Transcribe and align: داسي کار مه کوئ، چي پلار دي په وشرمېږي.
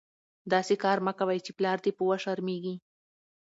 داسي 0.51 0.75
کار 0.83 0.97
مه 1.05 1.13
کوئ، 1.19 1.37
چي 1.45 1.51
پلار 1.57 1.77
دي 1.83 1.91
په 1.97 2.03
وشرمېږي. 2.09 2.75